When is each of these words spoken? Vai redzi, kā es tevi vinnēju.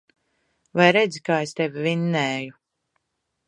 Vai 0.79 0.87
redzi, 0.97 1.21
kā 1.29 1.37
es 1.49 1.55
tevi 1.61 1.87
vinnēju. 1.89 2.59